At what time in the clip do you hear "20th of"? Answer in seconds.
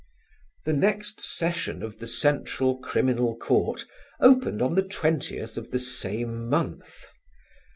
4.81-5.69